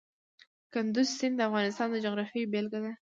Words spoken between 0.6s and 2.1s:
کندز سیند د افغانستان د